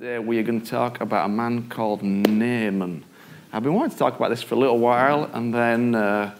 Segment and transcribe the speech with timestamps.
[0.00, 3.04] Today we are going to talk about a man called Naaman.
[3.52, 6.34] I've been wanting to talk about this for a little while, and then uh,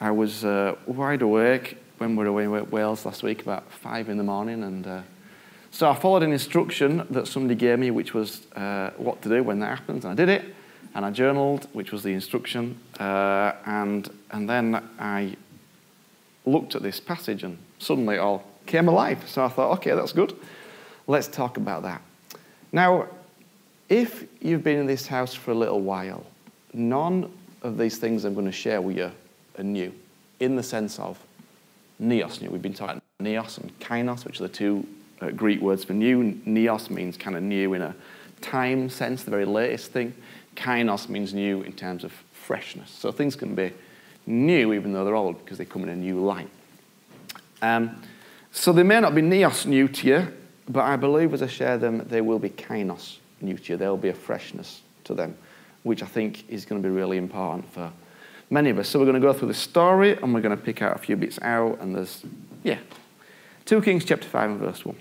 [0.00, 4.08] I was uh, wide awake when we were away in Wales last week, about five
[4.08, 5.02] in the morning, and uh,
[5.72, 9.42] so I followed an instruction that somebody gave me, which was uh, what to do
[9.42, 10.54] when that happens, and I did it,
[10.94, 15.34] and I journaled, which was the instruction, uh, and and then I
[16.46, 19.28] looked at this passage, and suddenly it all came alive.
[19.28, 20.36] So I thought, okay, that's good.
[21.08, 22.00] Let's talk about that.
[22.74, 23.06] Now,
[23.88, 26.26] if you've been in this house for a little while,
[26.72, 27.32] none
[27.62, 29.12] of these things I'm going to share with you
[29.56, 29.94] are new,
[30.40, 31.16] in the sense of
[32.02, 32.50] neos new.
[32.50, 34.84] We've been talking about neos and kainos, which are the two
[35.20, 36.32] uh, Greek words for new.
[36.48, 37.94] Neos means kind of new in a
[38.40, 40.12] time sense, the very latest thing.
[40.56, 42.90] Kainos means new in terms of freshness.
[42.90, 43.72] So things can be
[44.26, 46.50] new even though they're old because they come in a new light.
[47.62, 48.02] Um,
[48.50, 50.32] so they may not be neos new to you,
[50.68, 53.76] but I believe as I share them, there will be kainos new to you.
[53.76, 55.36] There will be a freshness to them,
[55.82, 57.92] which I think is going to be really important for
[58.50, 58.88] many of us.
[58.88, 60.98] So we're going to go through the story and we're going to pick out a
[60.98, 61.80] few bits out.
[61.80, 62.24] And there's,
[62.62, 62.78] yeah,
[63.66, 64.96] 2 Kings chapter 5 and verse 1.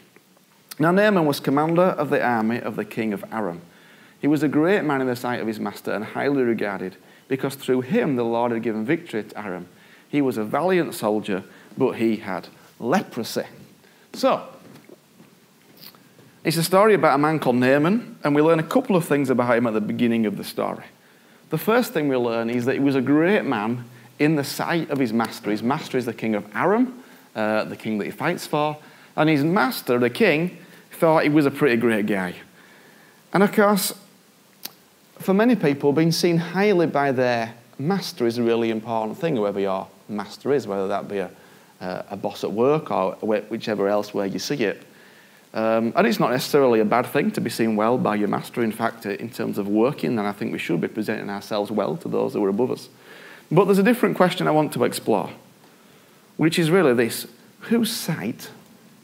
[0.79, 3.61] Now Naaman was commander of the army of the king of Aram.
[4.19, 6.95] He was a great man in the sight of his master and highly regarded,
[7.27, 9.67] because through him the Lord had given victory to Aram.
[10.07, 11.43] He was a valiant soldier,
[11.77, 12.47] but he had
[12.79, 13.45] leprosy.
[14.13, 14.47] So,
[16.43, 19.29] it's a story about a man called Naaman, and we learn a couple of things
[19.29, 20.83] about him at the beginning of the story.
[21.49, 23.85] The first thing we learn is that he was a great man
[24.19, 25.51] in the sight of his master.
[25.51, 27.01] His master is the king of Aram,
[27.35, 28.77] uh, the king that he fights for,
[29.15, 30.57] and his master, the king,
[30.91, 32.35] thought he was a pretty great guy.
[33.33, 33.93] And of course,
[35.19, 39.59] for many people, being seen highly by their master is a really important thing, whoever
[39.59, 41.31] your master is, whether that be a,
[41.79, 44.83] a boss at work or whichever else where you see it.
[45.53, 48.63] Um, and it's not necessarily a bad thing to be seen well by your master.
[48.63, 51.95] In fact, in terms of working, then I think we should be presenting ourselves well
[51.97, 52.89] to those who are above us.
[53.51, 55.29] But there's a different question I want to explore,
[56.37, 57.27] which is really this
[57.59, 58.49] whose sight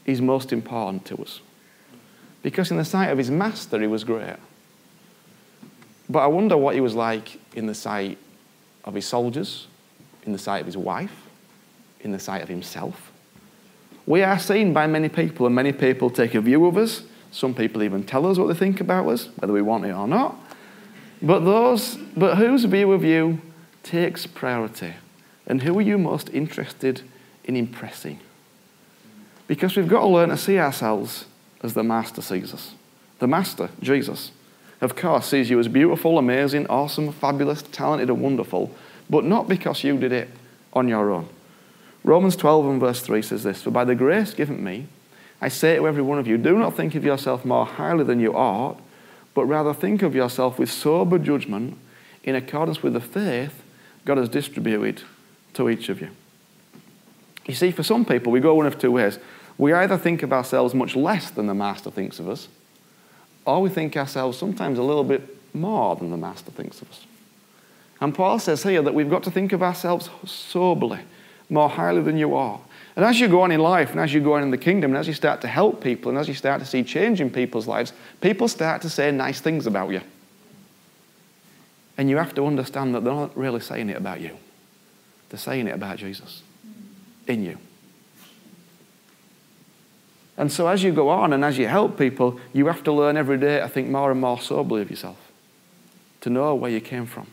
[0.06, 1.40] is most important to us?
[2.42, 4.36] Because in the sight of his master, he was great.
[6.09, 8.18] But I wonder what he was like in the sight
[8.84, 9.68] of his soldiers,
[10.26, 11.28] in the sight of his wife,
[12.02, 13.12] in the sight of himself.
[14.09, 17.03] We are seen by many people, and many people take a view of us.
[17.30, 20.08] Some people even tell us what they think about us, whether we want it or
[20.08, 20.36] not.
[21.22, 23.40] But those, but whose view of you
[23.84, 24.96] takes priority?
[25.46, 27.03] And who are you most interested
[27.44, 28.20] in impressing?
[29.46, 31.26] Because we've got to learn to see ourselves
[31.62, 32.74] as the Master sees us.
[33.20, 34.31] The Master, Jesus,
[34.81, 38.74] of course, sees you as beautiful, amazing, awesome, fabulous, talented, and wonderful,
[39.08, 40.30] but not because you did it
[40.74, 41.30] on your own.
[42.04, 44.88] Romans 12 and verse 3 says this For by the grace given me,
[45.42, 48.20] I say to every one of you, do not think of yourself more highly than
[48.20, 48.78] you ought,
[49.34, 51.78] but rather think of yourself with sober judgment
[52.24, 53.64] in accordance with the faith
[54.06, 55.04] God has distributed
[55.54, 56.09] to each of you.
[57.46, 59.18] You see, for some people, we go one of two ways.
[59.58, 62.48] We either think of ourselves much less than the Master thinks of us,
[63.46, 67.06] or we think ourselves sometimes a little bit more than the Master thinks of us.
[68.02, 71.00] And Paul says here that we've got to think of ourselves soberly
[71.50, 72.60] more highly than you are.
[72.96, 74.92] And as you go on in life, and as you go on in the kingdom,
[74.92, 77.30] and as you start to help people, and as you start to see change in
[77.30, 80.02] people's lives, people start to say nice things about you.
[81.98, 84.38] And you have to understand that they're not really saying it about you,
[85.30, 86.44] they're saying it about Jesus
[87.28, 87.58] in you.
[90.38, 93.18] And so, as you go on and as you help people, you have to learn
[93.18, 95.18] every day to think more and more soberly of yourself,
[96.22, 97.28] to know where you came from.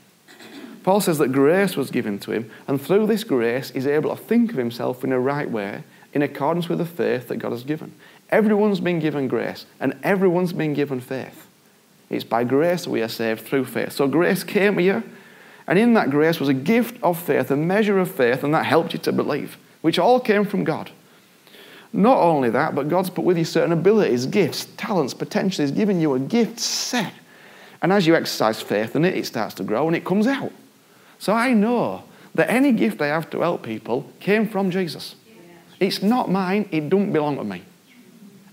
[0.87, 4.23] Paul says that grace was given to him, and through this grace, he's able to
[4.23, 5.83] think of himself in a right way,
[6.13, 7.93] in accordance with the faith that God has given.
[8.31, 11.49] Everyone's been given grace, and everyone's been given faith.
[12.09, 13.95] It's by grace that we are saved through faith.
[13.95, 15.03] So grace came here,
[15.67, 18.67] and in that grace was a gift of faith, a measure of faith, and that
[18.67, 20.93] helped you to believe, which all came from God.
[21.93, 25.65] Not only that, but God's put with you certain abilities, gifts, talents, potential.
[25.65, 27.13] He's given you a gift set.
[27.83, 30.53] And as you exercise faith in it, it starts to grow and it comes out.
[31.19, 32.05] So I know
[32.35, 35.15] that any gift I have to help people came from Jesus.
[35.81, 37.63] It's not mine, it don't belong to me.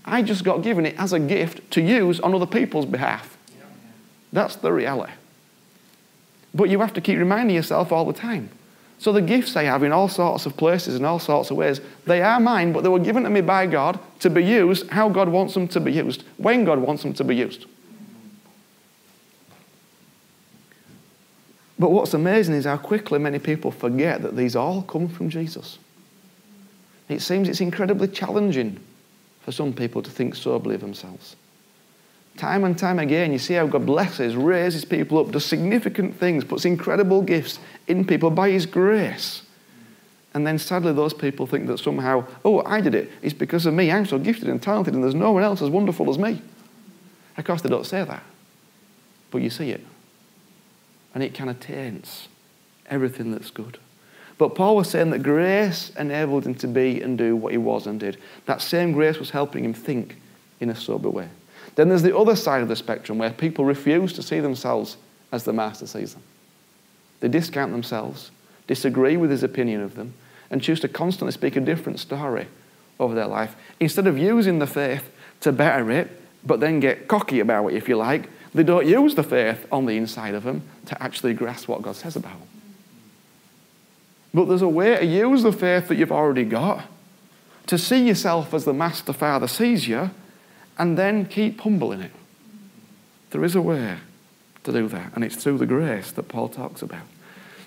[0.04, 3.36] I just got given it as a gift to use on other people's behalf.
[4.32, 5.12] That's the reality.
[6.54, 8.50] But you have to keep reminding yourself all the time.
[8.98, 11.80] So the gifts I have in all sorts of places and all sorts of ways,
[12.06, 15.08] they are mine, but they were given to me by God to be used how
[15.08, 17.66] God wants them to be used, when God wants them to be used.
[21.84, 25.78] But what's amazing is how quickly many people forget that these all come from Jesus.
[27.10, 28.80] It seems it's incredibly challenging
[29.42, 31.36] for some people to think soberly of themselves.
[32.38, 36.42] Time and time again, you see how God blesses, raises people up, does significant things,
[36.42, 39.42] puts incredible gifts in people by His grace.
[40.32, 43.10] And then sadly, those people think that somehow, oh, I did it.
[43.20, 43.92] It's because of me.
[43.92, 46.40] I'm so gifted and talented, and there's no one else as wonderful as me.
[47.36, 48.22] Of course, they don't say that.
[49.30, 49.84] But you see it.
[51.14, 52.28] And it kind of taints
[52.86, 53.78] everything that's good.
[54.36, 57.86] But Paul was saying that grace enabled him to be and do what he was
[57.86, 58.18] and did.
[58.46, 60.16] That same grace was helping him think
[60.60, 61.28] in a sober way.
[61.76, 64.96] Then there's the other side of the spectrum where people refuse to see themselves
[65.32, 66.22] as the master sees them.
[67.20, 68.30] They discount themselves,
[68.66, 70.14] disagree with his opinion of them,
[70.50, 72.46] and choose to constantly speak a different story
[73.00, 73.56] over their life.
[73.80, 77.88] Instead of using the faith to better it, but then get cocky about it, if
[77.88, 81.68] you like, they don't use the faith on the inside of them to actually grasp
[81.68, 82.40] what God says about.
[84.32, 86.86] But there's a way to use the faith that you've already got
[87.66, 90.10] to see yourself as the Master Father sees you
[90.78, 92.10] and then keep humbling it.
[93.30, 93.96] There is a way
[94.64, 97.04] to do that, and it's through the grace that Paul talks about.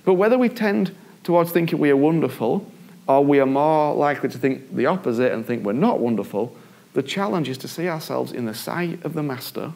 [0.03, 2.69] But whether we tend towards thinking we are wonderful
[3.07, 6.55] or we are more likely to think the opposite and think we're not wonderful,
[6.93, 9.73] the challenge is to see ourselves in the sight of the Master,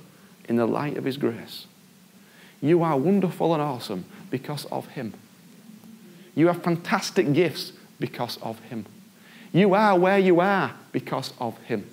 [0.48, 1.68] in the light of His grace.
[2.62, 5.14] You are wonderful and awesome because of Him.
[6.36, 8.86] You have fantastic gifts because of Him.
[9.52, 11.88] You are where you are because of Him.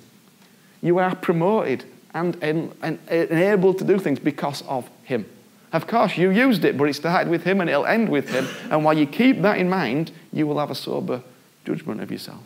[0.81, 5.25] You are promoted and, and, enabled to do things because of Him.
[5.71, 8.47] Of course, you used it, but it started with Him and it'll end with Him.
[8.71, 11.21] And while you keep that in mind, you will have a sober
[11.65, 12.43] judgment of yourself.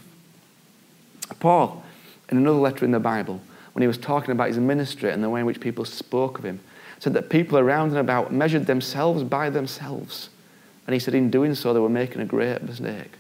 [1.40, 1.84] Paul,
[2.30, 3.42] in another letter in the Bible,
[3.74, 6.46] when he was talking about his ministry and the way in which people spoke of
[6.46, 6.60] him,
[7.00, 10.30] said that people around and about measured themselves by themselves.
[10.88, 13.12] And he said, in doing so, they were making a great mistake.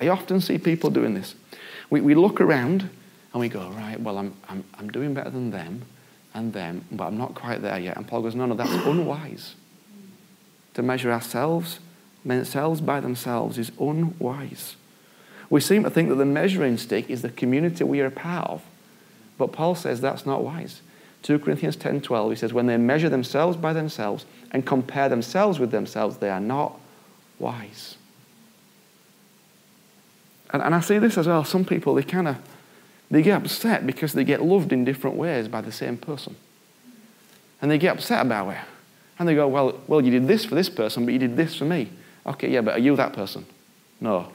[0.00, 1.34] I often see people doing this.
[1.90, 2.88] We, we look around
[3.32, 5.82] and we go, right, well, I'm, I'm, I'm doing better than them
[6.34, 7.96] and them, but I'm not quite there yet.
[7.96, 9.54] And Paul goes, no, no, that's unwise.
[10.74, 11.80] To measure ourselves,
[12.24, 14.76] themselves by themselves is unwise.
[15.50, 18.48] We seem to think that the measuring stick is the community we are a part
[18.48, 18.62] of.
[19.42, 20.82] But Paul says that's not wise.
[21.24, 25.72] 2 Corinthians 10:12 he says when they measure themselves by themselves and compare themselves with
[25.72, 26.78] themselves they are not
[27.40, 27.96] wise.
[30.50, 31.42] And, and I see this as well.
[31.42, 32.36] Some people they kind of
[33.10, 36.36] they get upset because they get loved in different ways by the same person.
[37.60, 38.58] And they get upset about it.
[39.18, 41.56] And they go, well, well, you did this for this person, but you did this
[41.56, 41.90] for me.
[42.24, 43.44] Okay, yeah, but are you that person?
[44.00, 44.28] No.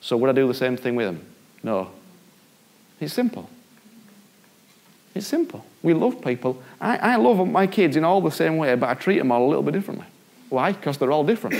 [0.00, 1.26] So would I do the same thing with them?
[1.64, 1.90] No.
[3.00, 3.50] It's simple.
[5.16, 5.64] It's simple.
[5.82, 6.62] We love people.
[6.78, 9.46] I, I love my kids in all the same way, but I treat them all
[9.46, 10.04] a little bit differently.
[10.50, 10.72] Why?
[10.72, 11.56] Because they're all different.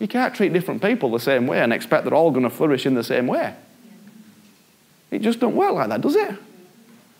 [0.00, 2.86] You can't treat different people the same way and expect they're all going to flourish
[2.86, 3.54] in the same way.
[5.12, 6.34] It just don't work like that, does it?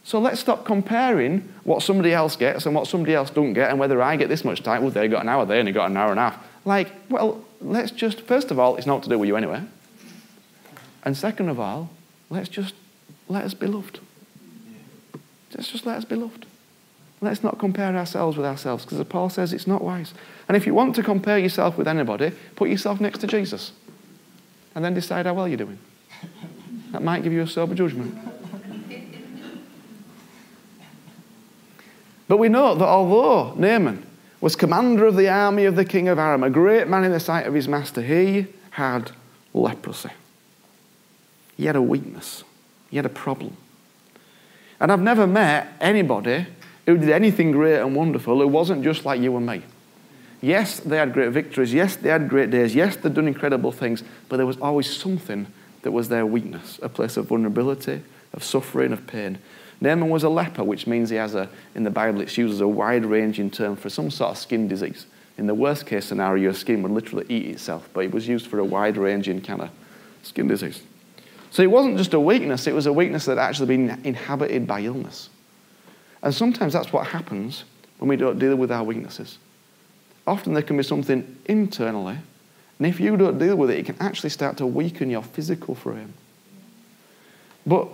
[0.02, 3.78] So let's stop comparing what somebody else gets and what somebody else don't get and
[3.78, 4.82] whether I get this much time.
[4.82, 6.44] Well, they got an hour, they only got an hour and a half.
[6.64, 9.62] Like, well, let's just, first of all, it's not to do with you anyway.
[11.05, 11.90] And second of all,
[12.31, 12.75] let's just
[13.28, 14.00] let us be loved.
[15.55, 16.47] Let's just let us be loved.
[17.21, 20.12] Let's not compare ourselves with ourselves because as Paul says it's not wise.
[20.49, 23.73] And if you want to compare yourself with anybody, put yourself next to Jesus
[24.75, 25.79] and then decide how well you're doing.
[26.93, 28.17] That might give you a sober judgment.
[32.29, 34.07] But we know that although Naaman
[34.40, 37.21] was commander of the army of the king of Aram, a great man in the
[37.21, 39.12] sight of his master, he had
[39.52, 40.11] leprosy.
[41.57, 42.45] He had a weakness.
[42.90, 43.57] He had a problem.
[44.85, 46.47] And I've never met anybody
[46.85, 49.62] who did anything great and wonderful who wasn't just like you and me.
[50.43, 51.73] Yes, they had great victories.
[51.73, 52.75] Yes, they had great days.
[52.75, 54.03] Yes, they'd done incredible things.
[54.29, 55.47] But there was always something
[55.81, 58.03] that was their weakness, a place of vulnerability,
[58.35, 59.38] of suffering, of pain.
[59.81, 62.61] Naaman was a leper, which means he has a, in the Bible, it's used as
[62.61, 65.07] a wide ranging term for some sort of skin disease.
[65.38, 68.49] In the worst case scenario, your skin would literally eat itself, but it was used
[68.49, 69.71] for a wide ranging kind of
[70.23, 70.83] skin disease.
[71.54, 74.66] So it wasn't just a weakness, it was a weakness that had actually been inhabited
[74.66, 75.28] by illness.
[76.20, 77.62] And sometimes that's what happens
[77.99, 79.38] when we don't deal with our weaknesses.
[80.26, 82.18] Often there can be something internally
[82.78, 85.76] and if you don't deal with it, it can actually start to weaken your physical
[85.76, 86.12] frame.
[87.64, 87.87] But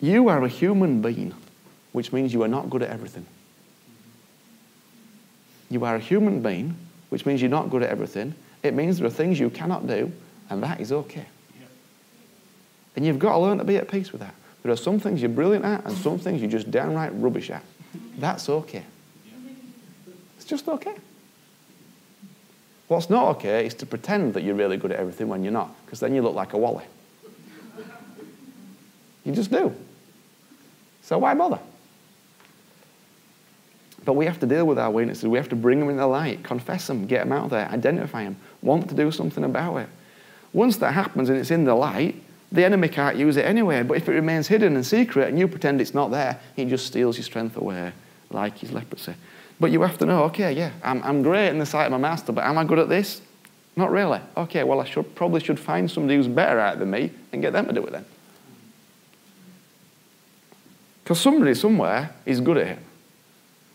[0.00, 1.34] you are a human being,
[1.90, 3.26] which means you are not good at everything.
[5.70, 6.76] You are a human being,
[7.08, 8.32] which means you're not good at everything.
[8.62, 10.12] It means there are things you cannot do,
[10.50, 11.26] and that is okay.
[13.00, 14.34] And you've got to learn to be at peace with that.
[14.62, 17.64] There are some things you're brilliant at, and some things you're just downright rubbish at.
[18.18, 18.84] That's okay.
[20.36, 20.94] It's just okay.
[22.88, 25.74] What's not okay is to pretend that you're really good at everything when you're not,
[25.86, 26.84] because then you look like a wally.
[29.24, 29.74] You just do.
[31.00, 31.60] So why bother?
[34.04, 35.26] But we have to deal with our weaknesses.
[35.26, 38.24] We have to bring them in the light, confess them, get them out there, identify
[38.24, 39.88] them, want to do something about it.
[40.52, 42.19] Once that happens and it's in the light,
[42.52, 43.82] the enemy can't use it anyway.
[43.82, 46.86] But if it remains hidden and secret and you pretend it's not there, he just
[46.86, 47.92] steals your strength away,
[48.30, 49.14] like his leprosy.
[49.60, 51.98] But you have to know, okay, yeah, I'm, I'm great in the sight of my
[51.98, 53.20] master, but am I good at this?
[53.76, 54.20] Not really.
[54.36, 57.42] Okay, well, I should, probably should find somebody who's better at it than me and
[57.42, 58.04] get them to do it then.
[61.04, 62.78] Because somebody somewhere is good at it.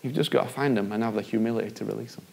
[0.02, 2.24] You've just got to find them and have the humility to release them.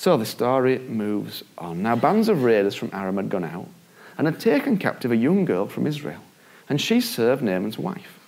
[0.00, 1.82] So the story moves on.
[1.82, 3.68] Now, bands of raiders from Aram had gone out
[4.16, 6.22] and had taken captive a young girl from Israel,
[6.70, 8.18] and she served Naaman's wife.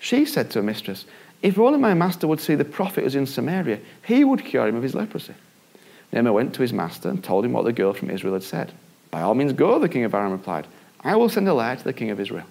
[0.00, 1.04] She said to her mistress,
[1.40, 4.74] If only my master would see the prophet who's in Samaria, he would cure him
[4.74, 5.34] of his leprosy.
[6.10, 8.72] Naaman went to his master and told him what the girl from Israel had said.
[9.12, 10.66] By all means, go, the king of Aram replied.
[11.04, 12.46] I will send a letter to the king of Israel.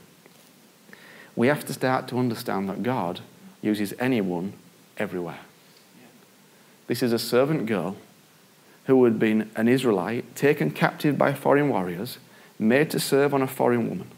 [1.36, 3.20] We have to start to understand that God
[3.62, 4.54] uses anyone
[4.96, 5.40] everywhere.
[6.88, 7.98] This is a servant girl
[8.86, 12.18] who had been an Israelite, taken captive by foreign warriors,
[12.58, 14.10] made to serve on a foreign woman.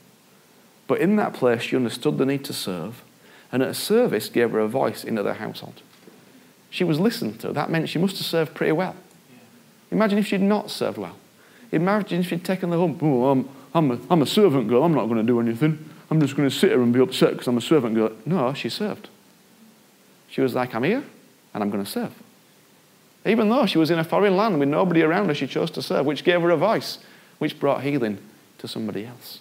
[0.87, 3.03] But in that place, she understood the need to serve,
[3.51, 5.81] and at a service gave her a voice into their household.
[6.69, 7.53] She was listened to.
[7.53, 8.95] That meant she must have served pretty well.
[9.91, 11.15] Imagine if she'd not served well.
[11.71, 13.01] Imagine if she'd taken the hump.
[13.01, 14.83] Oh, I'm, I'm, a, I'm a servant girl.
[14.83, 15.89] I'm not going to do anything.
[16.09, 18.11] I'm just going to sit here and be upset because I'm a servant girl.
[18.25, 19.09] No, she served.
[20.29, 21.03] She was like, I'm here
[21.53, 22.11] and I'm going to serve.
[23.25, 25.81] Even though she was in a foreign land with nobody around her, she chose to
[25.81, 26.99] serve, which gave her a voice,
[27.37, 28.17] which brought healing
[28.57, 29.39] to somebody else.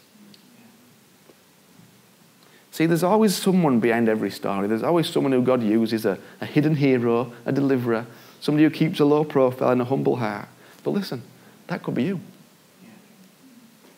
[2.70, 4.66] See, there's always someone behind every story.
[4.66, 8.06] There's always someone who God uses a, a hidden hero, a deliverer,
[8.40, 10.48] somebody who keeps a low profile and a humble heart.
[10.82, 11.22] But listen,
[11.66, 12.20] that could be you.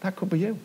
[0.00, 0.58] That could be you.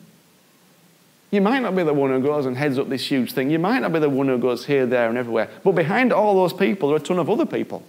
[1.32, 3.52] You might not be the one who goes and heads up this huge thing.
[3.52, 5.50] You might not be the one who goes here, there, and everywhere.
[5.64, 7.84] But behind all those people there are a ton of other people.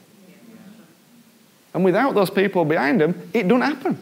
[1.81, 3.97] And without those people behind them, it don't happen.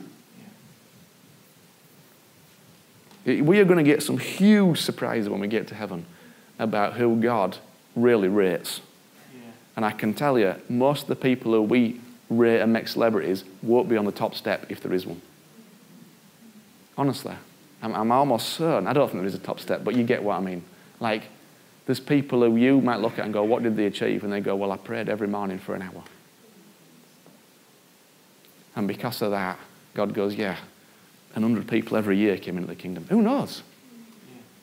[3.25, 6.05] We are going to get some huge surprises when we get to heaven
[6.59, 7.57] about who God
[7.95, 8.81] really rates.
[9.33, 9.43] Yeah.
[9.77, 13.45] And I can tell you, most of the people who we rate and make celebrities
[13.63, 15.23] won't be on the top step if there is one.
[16.97, 17.37] Honestly.
[17.81, 18.89] I'm, I'm almost certain.
[18.89, 20.65] I don't think there is a top step, but you get what I mean.
[20.99, 21.23] Like,
[21.87, 24.25] there's people who you might look at and go, What did they achieve?
[24.25, 26.03] And they go, Well, I prayed every morning for an hour.
[28.79, 29.59] And because of that,
[29.93, 30.57] God goes, Yeah,
[31.33, 33.05] 100 people every year came into the kingdom.
[33.11, 33.63] Who knows?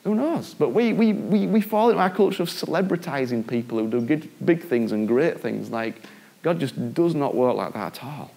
[0.05, 0.53] Who knows?
[0.53, 4.29] But we, we, we, we fall into our culture of celebritizing people who do good,
[4.45, 5.69] big things and great things.
[5.69, 6.01] Like,
[6.43, 8.31] God just does not work like that at all.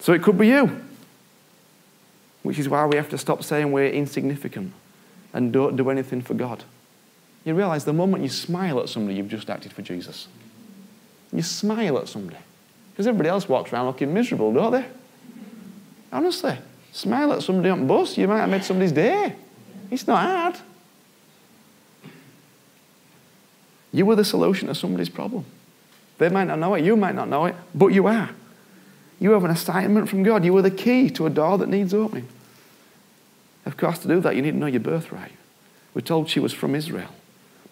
[0.00, 0.82] So it could be you.
[2.42, 4.72] Which is why we have to stop saying we're insignificant
[5.32, 6.64] and don't do anything for God.
[7.44, 10.26] You realize the moment you smile at somebody, you've just acted for Jesus.
[11.32, 12.38] You smile at somebody.
[13.00, 14.84] Because everybody else walks around looking miserable, don't they?
[16.12, 16.54] Honestly,
[16.92, 19.36] smile at somebody on the bus, you might have made somebody's day.
[19.90, 20.56] It's not hard.
[23.90, 25.46] You were the solution to somebody's problem.
[26.18, 28.28] They might not know it, you might not know it, but you are.
[29.18, 30.44] You have an assignment from God.
[30.44, 32.28] You are the key to a door that needs opening.
[33.64, 35.32] Of course, to do that, you need to know your birthright.
[35.94, 37.08] We're told she was from Israel.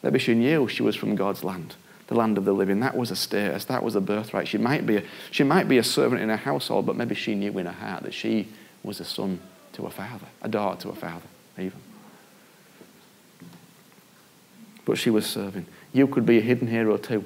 [0.02, 1.74] Maybe she knew she was from God's land
[2.08, 2.80] the land of the living.
[2.80, 3.66] That was a status.
[3.66, 4.48] That was a birthright.
[4.48, 7.34] She might be a, she might be a servant in her household, but maybe she
[7.34, 8.48] knew in her heart that she
[8.82, 9.40] was a son
[9.74, 11.26] to a father, a daughter to a father,
[11.58, 11.78] even.
[14.84, 15.66] But she was serving.
[15.92, 17.24] You could be a hidden hero too.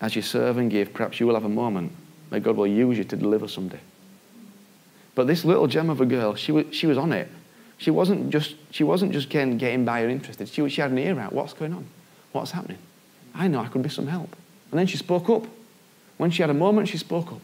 [0.00, 1.92] As you serve and give, perhaps you will have a moment
[2.28, 3.80] where God will use you to deliver someday.
[5.14, 7.28] But this little gem of a girl, she was, she was on it.
[7.78, 10.48] She wasn't just, she wasn't just getting, getting by or interested.
[10.48, 11.32] She, she had an ear out.
[11.32, 11.86] What's going on?
[12.32, 12.78] What's happening?
[13.36, 14.34] I know I could be some help.
[14.70, 15.46] And then she spoke up.
[16.16, 17.42] When she had a moment, she spoke up.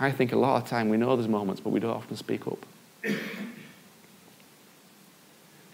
[0.00, 2.46] I think a lot of time we know there's moments, but we don't often speak
[2.46, 2.64] up.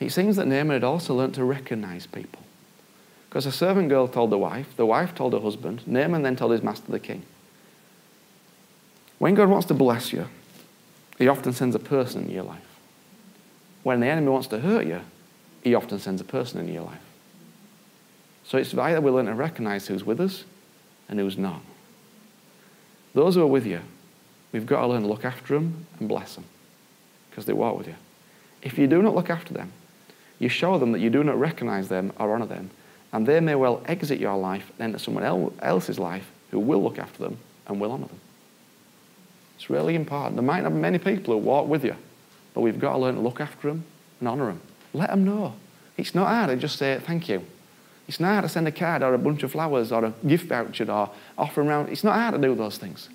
[0.00, 2.40] it seems that Naaman had also learned to recognize people.
[3.28, 6.52] Because a servant girl told the wife, the wife told her husband, Naaman then told
[6.52, 7.22] his master the king.
[9.18, 10.26] When God wants to bless you,
[11.18, 12.60] he often sends a person into your life.
[13.82, 15.00] When the enemy wants to hurt you,
[15.62, 17.00] he often sends a person into your life.
[18.44, 20.44] So it's vital we learn to recognize who's with us
[21.08, 21.62] and who's not.
[23.14, 23.80] Those who are with you,
[24.52, 26.44] we've got to learn to look after them and bless them
[27.30, 27.94] because they walk with you.
[28.62, 29.72] If you do not look after them,
[30.38, 32.70] you show them that you do not recognize them or honor them,
[33.12, 36.98] and they may well exit your life and enter someone else's life who will look
[36.98, 38.20] after them and will honor them.
[39.56, 40.36] It's really important.
[40.36, 41.96] There might not be many people who walk with you,
[42.52, 43.84] but we've got to learn to look after them
[44.18, 44.60] and honor them.
[44.92, 45.54] Let them know
[45.96, 47.44] It's not hard to just say thank you.
[48.06, 50.46] It's not hard to send a card or a bunch of flowers or a gift
[50.46, 51.88] voucher or offer around.
[51.88, 53.08] It's not hard to do those things.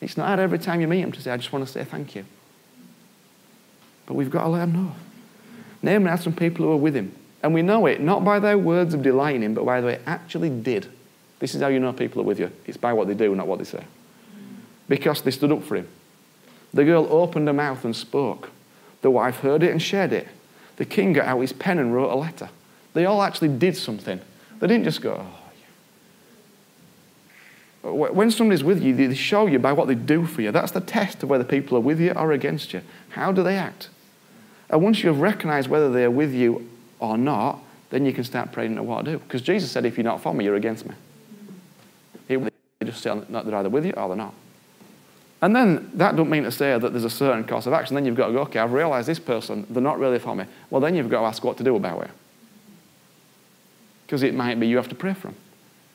[0.00, 1.84] It's not hard every time you meet them to say, I just want to say
[1.84, 2.24] thank you.
[4.06, 4.92] But we've got to let them know.
[5.82, 7.14] Naaman had some people who were with him.
[7.42, 10.00] And we know it not by their words of delighting him, but by the way
[10.06, 10.88] actually did.
[11.38, 12.50] This is how you know people are with you.
[12.64, 13.84] It's by what they do, not what they say.
[14.88, 15.88] Because they stood up for him.
[16.72, 18.50] The girl opened her mouth and spoke.
[19.02, 20.28] The wife heard it and shared it.
[20.76, 22.48] The king got out his pen and wrote a letter.
[22.96, 24.18] They all actually did something.
[24.58, 25.26] They didn't just go,
[27.84, 30.50] oh, when somebody's with you, they show you by what they do for you.
[30.50, 32.80] That's the test of whether people are with you or against you.
[33.10, 33.90] How do they act?
[34.70, 37.58] And once you have recognized whether they are with you or not,
[37.90, 39.18] then you can start praying into what to do.
[39.18, 40.94] Because Jesus said, if you're not for me, you're against me.
[42.28, 42.38] He
[42.82, 44.32] just say they're either with you or they're not.
[45.42, 47.94] And then that don't mean to say that there's a certain course of action.
[47.94, 50.46] Then you've got to go, okay, I've realized this person, they're not really for me.
[50.70, 52.10] Well, then you've got to ask what to do about it.
[54.06, 55.36] Because it might be you have to pray for them.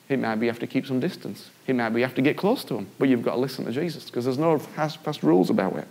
[0.08, 1.48] It might be you have to keep some distance.
[1.66, 2.86] It might be you have to get close to them.
[2.98, 5.88] But you've got to listen to Jesus because there's no fast rules about it.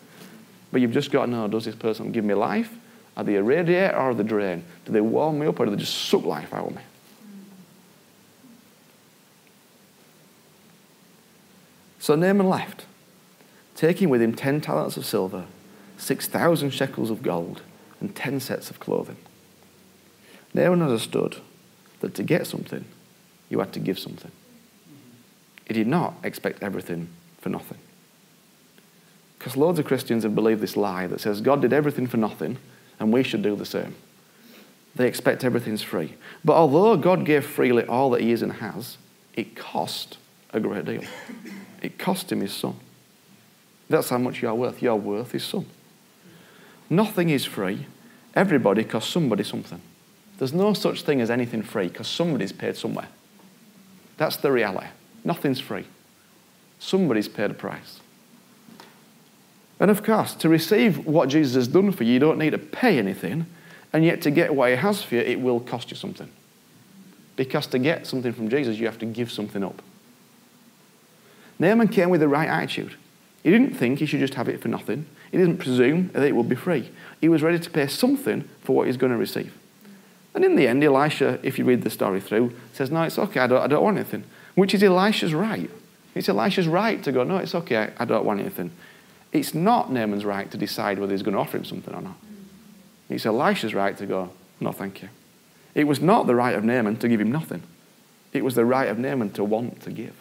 [0.72, 2.72] But you've just got to know does this person give me life?
[3.18, 4.64] Are they a radiator or the drain?
[4.86, 6.82] Do they warm me up or do they just suck life out of me?
[12.00, 12.86] So Naaman left,
[13.76, 15.46] taking with him 10 talents of silver,
[15.98, 17.62] 6,000 shekels of gold,
[18.00, 19.18] and 10 sets of clothing.
[20.54, 21.38] Naaman understood
[22.02, 22.86] that to get something,
[23.50, 24.32] you had to give something.
[25.66, 27.78] He did not expect everything for nothing.
[29.38, 32.58] Because loads of Christians have believed this lie that says God did everything for nothing
[33.00, 33.96] and we should do the same.
[34.96, 36.16] They expect everything's free.
[36.44, 38.98] But although God gave freely all that He is and has,
[39.34, 40.18] it cost
[40.54, 41.04] a great deal.
[41.82, 42.76] It cost Him His Son.
[43.90, 44.82] That's how much you're worth.
[44.82, 45.66] You're worth His Son.
[46.90, 47.88] Nothing is free.
[48.36, 49.82] Everybody costs somebody something.
[50.42, 53.08] There's no such thing as anything free because somebody's paid somewhere.
[54.18, 54.88] That's the reality.
[55.24, 55.86] Nothing's free.
[56.80, 58.00] Somebody's paid a price.
[59.80, 62.58] And of course, to receive what Jesus has done for you, you don't need to
[62.58, 63.46] pay anything.
[63.94, 66.32] And yet, to get what he has for you, it will cost you something.
[67.36, 69.84] Because to get something from Jesus, you have to give something up.
[71.60, 72.96] Naaman came with the right attitude.
[73.44, 75.06] He didn't think he should just have it for nothing.
[75.32, 76.90] He didn't presume that it would be free.
[77.20, 79.56] He was ready to pay something for what he's going to receive.
[80.34, 83.42] And in the end, Elisha, if you read the story through, says, No, it's okay,
[83.42, 84.24] I don't, I don't want anything.
[84.56, 85.70] Which is Elisha's right.
[86.16, 88.72] It's Elisha's right to go, No, it's okay, I don't want anything.
[89.32, 92.18] It's not Naaman's right to decide whether he's going to offer him something or not.
[93.10, 95.10] It's Elisha's right to go, no, thank you.
[95.74, 97.64] It was not the right of Naaman to give him nothing.
[98.34, 100.16] It was the right of Naaman to want to give.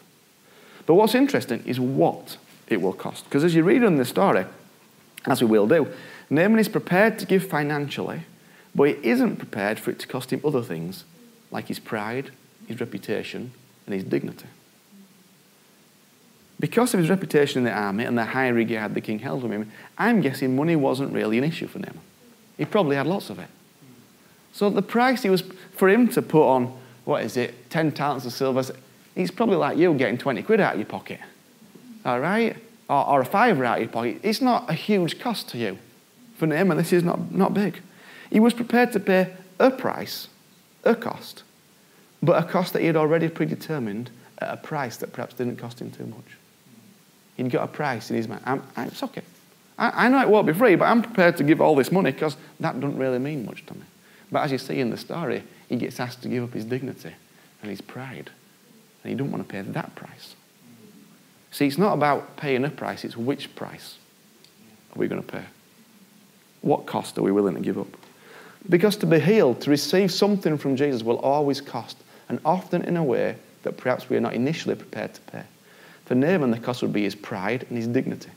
[0.87, 3.25] But what's interesting is what it will cost.
[3.25, 4.45] Because as you read in the story,
[5.27, 5.89] as we will do,
[6.31, 8.23] Naaman is prepared to give financially,
[8.75, 11.05] but he isn't prepared for it to cost him other things
[11.51, 12.31] like his pride,
[12.67, 13.53] his reputation,
[13.87, 14.47] and his dignity.
[16.61, 19.51] Because of his reputation in the army and the high regard the king held of
[19.51, 21.99] him, I'm guessing money wasn't really an issue for him.
[22.59, 23.49] He probably had lots of it.
[24.53, 28.27] So the price he was for him to put on, what is it, 10 talents
[28.27, 28.63] of silver,
[29.17, 31.21] it's probably like you getting 20 quid out of your pocket.
[32.05, 32.57] All right?
[32.89, 34.21] Or, or a fiver out of your pocket.
[34.23, 35.79] It's not a huge cost to you.
[36.37, 37.81] For Naaman, this is not, not big.
[38.31, 40.29] He was prepared to pay a price,
[40.85, 41.43] a cost,
[42.23, 45.81] but a cost that he had already predetermined at a price that perhaps didn't cost
[45.81, 46.37] him too much.
[47.37, 48.43] He'd got a price in his mind.
[48.45, 49.23] I'm, I'm, it's okay.
[49.79, 52.13] I, I know it won't be free, but I'm prepared to give all this money
[52.13, 53.83] because that doesn't really mean much to me.
[54.31, 57.13] But as you see in the story, he gets asked to give up his dignity
[57.63, 58.31] and his pride.
[59.03, 60.37] And he don't want to pay that price.
[61.51, 63.97] See, it's not about paying a price, it's which price
[64.95, 65.45] are we going to pay?
[66.61, 67.97] What cost are we willing to give up?
[68.69, 71.97] Because to be healed, to receive something from Jesus will always cost,
[72.29, 75.43] and often in a way that perhaps we are not initially prepared to pay.
[76.05, 78.31] For Naaman, the cost would be his pride and his dignity.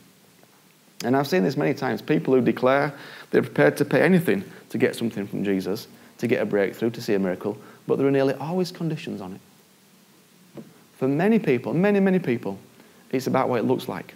[1.04, 2.94] And I've seen this many times people who declare
[3.30, 7.02] they're prepared to pay anything to get something from Jesus, to get a breakthrough, to
[7.02, 10.62] see a miracle, but there are nearly always conditions on it.
[10.96, 12.58] For many people, many, many people,
[13.10, 14.14] it's about what it looks like.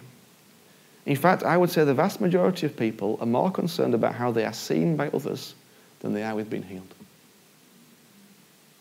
[1.05, 4.31] In fact, I would say the vast majority of people are more concerned about how
[4.31, 5.53] they are seen by others
[5.99, 6.93] than they are with being healed.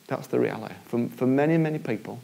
[0.06, 0.74] That's the reality.
[0.86, 2.20] For, for many, many people,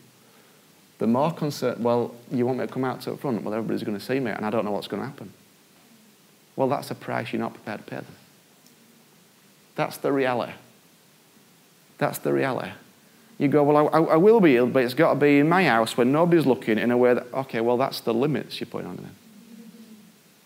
[0.98, 3.42] the more concerned, well, you want me to come out to the front?
[3.42, 5.32] Well, everybody's going to see me and I don't know what's going to happen.
[6.56, 8.00] Well, that's a price you're not prepared to pay.
[9.74, 10.52] That's the reality.
[11.98, 12.70] That's the reality.
[13.38, 15.64] You go, well, I, I will be healed, but it's got to be in my
[15.64, 18.88] house when nobody's looking in a way that, okay, well, that's the limits you're putting
[18.88, 19.16] on them.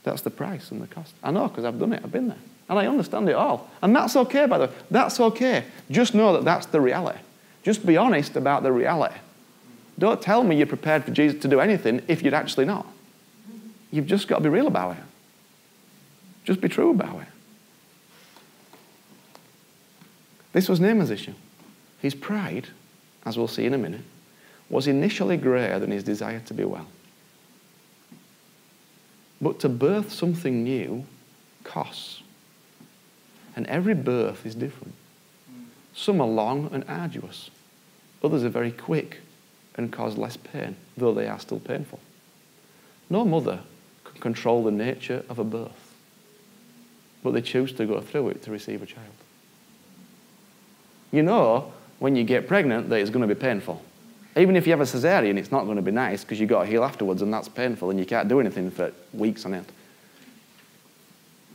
[0.05, 1.15] That's the price and the cost.
[1.23, 2.39] I know because I've done it, I've been there.
[2.69, 3.71] And I understand it all.
[3.83, 4.73] And that's okay, by the way.
[4.91, 5.65] That's okay.
[5.91, 7.19] Just know that that's the reality.
[7.63, 9.17] Just be honest about the reality.
[9.99, 12.87] Don't tell me you're prepared for Jesus to do anything if you're actually not.
[13.91, 15.03] You've just got to be real about it.
[16.45, 17.29] Just be true about it.
[20.53, 21.35] This was Naaman's issue.
[22.01, 22.69] His pride,
[23.25, 24.03] as we'll see in a minute,
[24.71, 26.87] was initially greater than his desire to be well.
[29.41, 31.07] But to birth something new
[31.65, 32.23] costs.
[33.55, 34.95] And every birth is different.
[35.95, 37.51] Some are long and arduous,
[38.23, 39.19] others are very quick
[39.75, 41.99] and cause less pain, though they are still painful.
[43.11, 43.61] No mother
[44.05, 45.95] can control the nature of a birth,
[47.23, 49.07] but they choose to go through it to receive a child.
[51.11, 53.83] You know when you get pregnant that it's going to be painful.
[54.37, 56.63] Even if you have a cesarean, it's not going to be nice because you've got
[56.63, 59.67] to heal afterwards and that's painful and you can't do anything for weeks on end.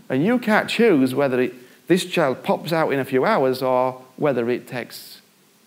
[0.10, 1.54] And you can't choose whether it,
[1.88, 5.22] this child pops out in a few hours or whether it takes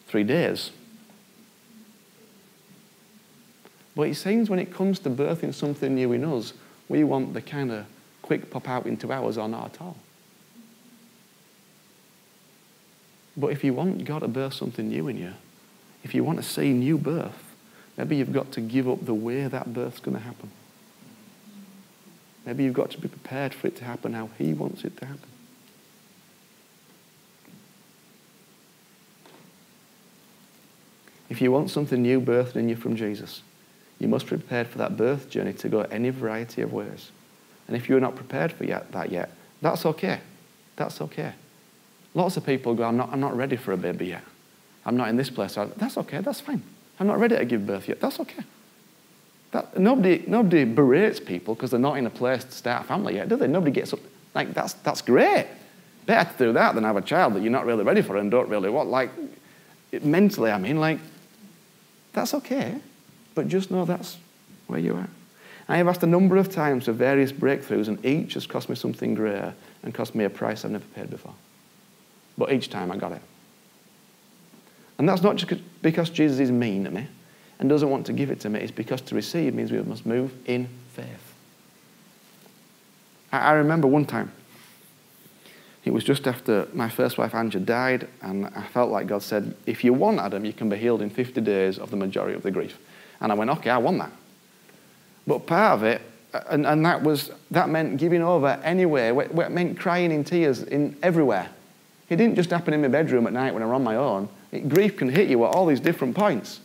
[0.07, 0.71] three days.
[3.95, 6.53] But it seems when it comes to birthing something new in us,
[6.88, 7.87] we want the kind of
[8.21, 9.97] quick pop out in two hours or not at all.
[13.37, 15.33] But if you want God to birth something new in you,
[16.07, 17.53] if you want to see new birth,
[17.97, 20.53] maybe you've got to give up the way that birth's going to happen.
[22.45, 25.05] Maybe you've got to be prepared for it to happen how He wants it to
[25.05, 25.29] happen.
[31.29, 33.42] If you want something new birthed in you from Jesus,
[33.99, 37.11] you must be prepared for that birth journey to go any variety of ways.
[37.66, 40.21] And if you're not prepared for yet, that yet, that's okay.
[40.77, 41.33] That's okay.
[42.14, 44.23] Lots of people go, I'm not, I'm not ready for a baby yet.
[44.87, 45.59] I'm not in this place.
[45.77, 46.62] That's okay, that's fine.
[46.99, 48.01] I'm not ready to give birth yet.
[48.01, 48.44] That's okay.
[49.51, 53.16] That, nobody, nobody berates people because they're not in a place to start a family
[53.16, 53.49] yet, do they?
[53.49, 53.99] Nobody gets up.
[54.35, 55.49] Like, that's, that's great.
[56.07, 58.31] Better to do that than have a child that you're not really ready for and
[58.31, 58.88] don't really want.
[58.88, 59.11] Like,
[59.92, 60.99] it, mentally, I mean, like,
[62.12, 62.77] that's okay.
[63.35, 64.16] But just know that's
[64.68, 65.09] where you are.
[65.68, 68.77] I have asked a number of times for various breakthroughs, and each has cost me
[68.77, 71.35] something greater and cost me a price I've never paid before.
[72.38, 73.22] But each time I got it.
[74.98, 77.06] And that's not just because Jesus is mean to me
[77.59, 80.06] and doesn't want to give it to me, it's because to receive means we must
[80.06, 81.35] move in faith.
[83.32, 84.32] I, remember one time,
[85.85, 89.54] it was just after my first wife, Anja, died, and I felt like God said,
[89.66, 92.42] If you want Adam, you can be healed in 50 days of the majority of
[92.42, 92.78] the grief.
[93.20, 94.12] And I went, Okay, I want that.
[95.26, 96.02] But part of it,
[96.48, 100.96] and, and that was that meant giving over anywhere, it meant crying in tears in
[101.02, 101.50] everywhere.
[102.09, 104.28] It didn't just happen in my bedroom at night when I'm on my own.
[104.57, 106.61] It, grief can hit you at all these different points.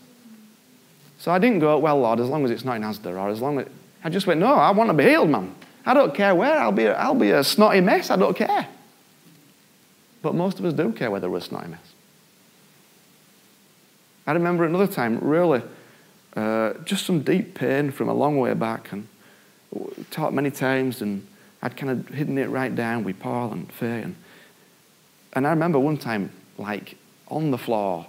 [1.19, 3.41] So I didn't go, well, Lord, as long as it's not in Asda, or as
[3.41, 3.67] long as.
[4.03, 5.53] I just went, no, I want to be healed, man.
[5.85, 6.59] I don't care where.
[6.59, 8.09] I'll be, I'll be a snotty mess.
[8.09, 8.67] I don't care.
[10.21, 11.93] But most of us do care whether we're a snotty mess.
[14.25, 15.61] I remember another time, really,
[16.35, 19.07] uh, just some deep pain from a long way back, and
[20.11, 21.27] taught many times, and
[21.61, 24.15] I'd kind of hidden it right down with Paul and Faye, and
[25.33, 26.97] and I remember one time, like
[27.31, 28.05] on the floor,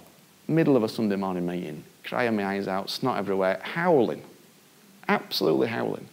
[0.47, 4.21] middle of a Sunday morning meeting, crying my eyes out, snot everywhere, howling,
[5.07, 6.07] absolutely howling.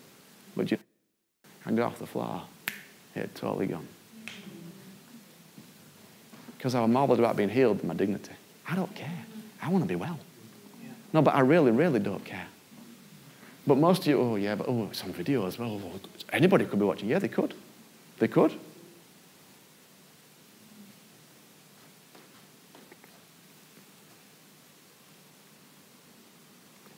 [0.57, 0.79] But you,
[1.67, 2.43] I got off the floor,
[3.15, 3.87] it had totally gone.
[6.57, 8.33] Because I was marveled about being healed in my dignity.
[8.69, 9.25] I don't care.
[9.61, 10.19] I want to be well.
[11.13, 12.47] No, but I really, really don't care.
[13.67, 15.81] But most of you, oh yeah, but oh, it's on video as well.
[16.33, 17.09] Anybody could be watching.
[17.09, 17.55] Yeah, they could.
[18.19, 18.55] They could.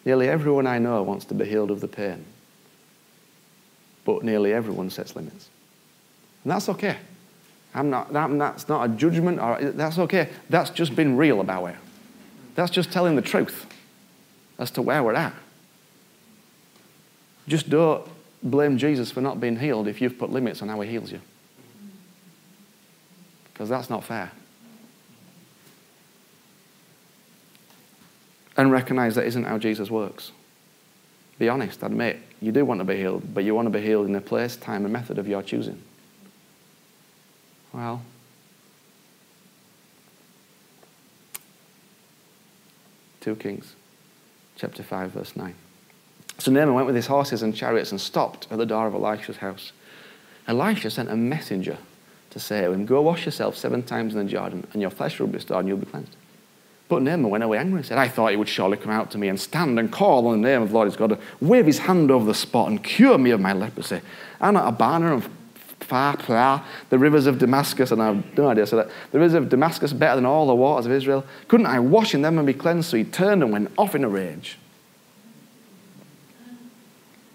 [0.04, 2.24] Nearly everyone I know wants to be healed of the pain.
[4.04, 5.48] But nearly everyone sets limits.
[6.44, 6.96] And that's okay.
[7.74, 10.28] I'm not, that, that's not a judgment, or, that's okay.
[10.50, 11.76] That's just being real about it.
[12.54, 13.66] That's just telling the truth
[14.58, 15.34] as to where we're at.
[17.48, 18.06] Just don't
[18.42, 21.20] blame Jesus for not being healed if you've put limits on how he heals you.
[23.52, 24.32] Because that's not fair.
[28.56, 30.32] And recognize that isn't how Jesus works.
[31.38, 34.06] Be honest, admit you do want to be healed, but you want to be healed
[34.06, 35.80] in a place, time, and method of your choosing.
[37.72, 38.02] Well,
[43.20, 43.74] two Kings,
[44.56, 45.54] chapter 5, verse 9.
[46.38, 49.38] So Naaman went with his horses and chariots and stopped at the door of Elisha's
[49.38, 49.72] house.
[50.48, 51.78] Elisha sent a messenger
[52.30, 55.20] to say to him, Go wash yourself seven times in the Jordan, and your flesh
[55.20, 56.16] will be restored and you'll be cleansed.
[56.88, 59.18] But Naaman went away angry and said, I thought he would surely come out to
[59.18, 61.66] me and stand and call on the name of the Lord his God, to wave
[61.66, 64.00] his hand over the spot and cure me of my leprosy.
[64.40, 65.30] And at Abana and
[65.80, 69.48] far, the rivers of Damascus, and I have no idea, so that the rivers of
[69.48, 71.24] Damascus better than all the waters of Israel.
[71.48, 72.90] Couldn't I wash in them and be cleansed?
[72.90, 74.58] So he turned and went off in a rage.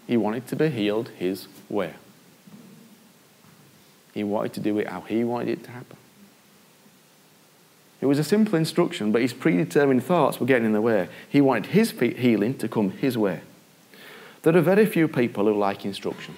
[0.06, 1.94] He wanted to be healed his way.
[4.14, 5.96] He wanted to do it how he wanted it to happen.
[8.00, 11.08] It was a simple instruction, but his predetermined thoughts were getting in the way.
[11.28, 13.40] He wanted his healing to come his way.
[14.42, 16.36] There are very few people who like instruction.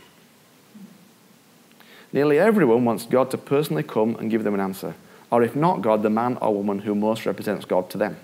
[2.13, 4.95] Nearly everyone wants God to personally come and give them an answer,
[5.31, 8.17] or if not God, the man or woman who most represents God to them.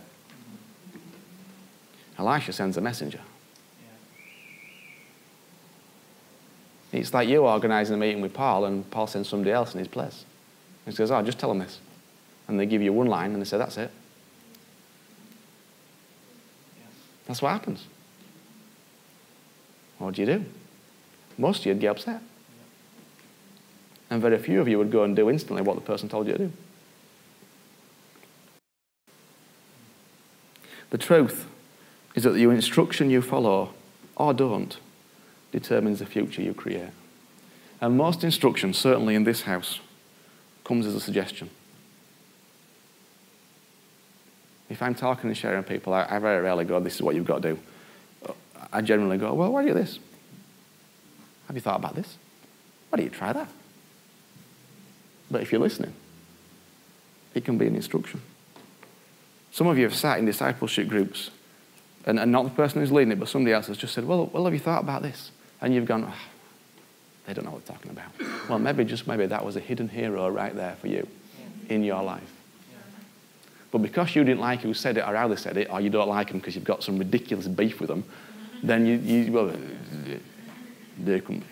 [2.19, 3.21] Elisha sends a messenger.
[6.93, 9.89] It's like you organising a meeting with Paul, and Paul sends somebody else in his
[9.89, 10.25] place.
[10.87, 11.79] He says, Oh, just tell him this.
[12.49, 13.91] And they give you one line, and they say, That's it.
[17.27, 17.87] That's what happens.
[19.99, 20.45] What do you do?
[21.39, 22.23] Most of you'd get upset.
[24.09, 26.33] And very few of you would go and do instantly what the person told you
[26.35, 26.53] to do.
[30.91, 31.47] The truth
[32.15, 33.75] is that the instruction you follow
[34.15, 34.79] or don't
[35.51, 36.91] determines the future you create.
[37.81, 39.81] And most instruction, certainly in this house,
[40.65, 41.51] comes as a suggestion.
[44.77, 47.25] If I'm talking and sharing people, I, I very rarely go, this is what you've
[47.25, 47.59] got to do.
[48.71, 49.99] I generally go, well, why do you this?
[51.47, 52.19] Have you thought about this?
[52.91, 53.49] Why don't you try that?
[55.31, 55.95] But if you're listening,
[57.33, 58.21] it can be an instruction.
[59.51, 61.31] Some of you have sat in discipleship groups,
[62.05, 64.27] and, and not the person who's leading it, but somebody else has just said, Well,
[64.27, 65.31] well have you thought about this?
[65.63, 66.15] And you've gone, oh,
[67.27, 68.11] They don't know what they're talking about.
[68.51, 71.09] Well, maybe just maybe that was a hidden hero right there for you
[71.71, 72.36] in your life.
[73.77, 75.91] But because you didn't like who said it or how they said it, or you
[75.91, 78.05] don't like them because you've got some ridiculous beef with them,
[78.63, 79.53] then you, you well,
[80.99, 81.45] they can,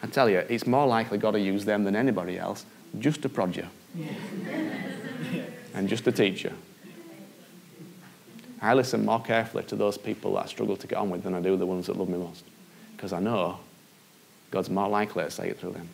[0.00, 2.66] I tell you, it's more likely God to use them than anybody else
[3.00, 3.66] just to prod you
[5.74, 6.52] and just to teach you.
[8.60, 11.34] I listen more carefully to those people that I struggle to get on with than
[11.34, 12.44] I do the ones that love me most.
[12.96, 13.58] Because I know
[14.52, 15.88] God's more likely to say it through them.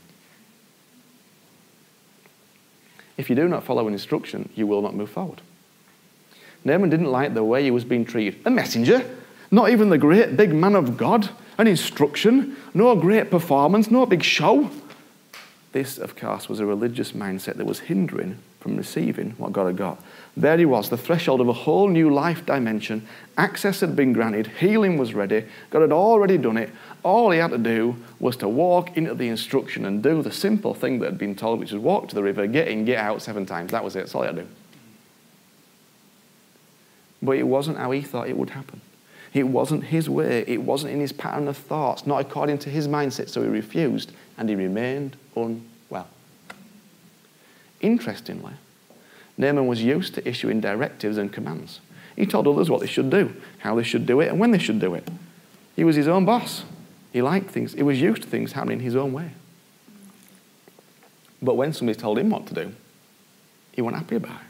[3.16, 5.40] If you do not follow an instruction, you will not move forward.
[6.64, 8.40] Naaman didn't like the way he was being treated.
[8.44, 9.04] A messenger,
[9.50, 14.22] not even the great big man of God, an instruction, no great performance, no big
[14.22, 14.70] show.
[15.72, 19.76] This, of course, was a religious mindset that was hindering from receiving what God had
[19.76, 20.02] got.
[20.36, 23.06] There he was, the threshold of a whole new life dimension.
[23.36, 26.70] Access had been granted, healing was ready, God had already done it.
[27.02, 30.74] All he had to do was to walk into the instruction and do the simple
[30.74, 33.22] thing that had been told, which was walk to the river, get in, get out
[33.22, 33.70] seven times.
[33.72, 34.48] That was it, that's all he had to do.
[37.22, 38.80] But it wasn't how he thought it would happen.
[39.34, 40.44] It wasn't his way.
[40.46, 43.28] It wasn't in his pattern of thoughts, not according to his mindset.
[43.28, 46.08] So he refused and he remained unwell.
[47.80, 48.54] Interestingly,
[49.36, 51.80] Naaman was used to issuing directives and commands.
[52.16, 54.58] He told others what they should do, how they should do it, and when they
[54.58, 55.08] should do it.
[55.76, 56.64] He was his own boss.
[57.12, 59.30] He liked things, he was used to things happening his own way.
[61.40, 62.72] But when somebody told him what to do,
[63.72, 64.47] he wasn't happy about it.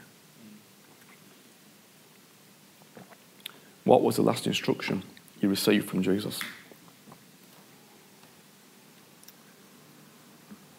[3.83, 5.03] What was the last instruction
[5.41, 6.39] you received from Jesus?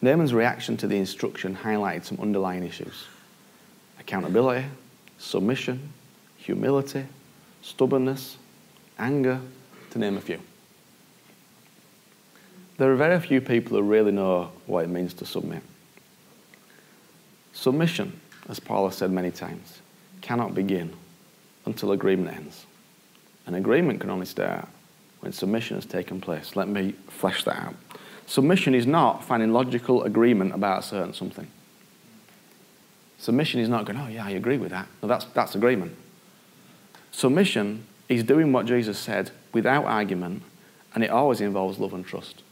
[0.02, 3.06] Naaman's reaction to the instruction highlighted some underlying issues
[3.98, 4.66] accountability,
[5.18, 5.92] submission,
[6.38, 7.04] humility,
[7.62, 8.38] stubbornness,
[8.98, 9.40] anger,
[9.90, 10.40] to name a few.
[12.78, 15.62] There are very few people who really know what it means to submit.
[17.52, 19.80] Submission, as Paul has said many times,
[20.22, 20.94] cannot begin
[21.66, 22.64] until agreement ends.
[23.46, 24.68] An agreement can only start
[25.20, 26.57] when submission has taken place.
[26.57, 27.74] Let me flesh that out.
[28.26, 31.48] Submission is not finding logical agreement about a certain something.
[33.18, 34.87] Submission is not going, oh, yeah, I agree with that.
[35.03, 35.94] No, that's, that's agreement.
[37.11, 40.42] Submission is doing what Jesus said without argument,
[40.94, 42.42] and it always involves love and trust.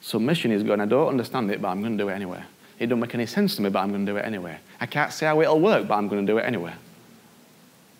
[0.00, 2.42] Submission is going, I don't understand it, but I'm going to do it anyway.
[2.78, 4.58] It don't make any sense to me, but I'm going to do it anyway.
[4.80, 6.74] I can't see how it'll work, but I'm going to do it anyway.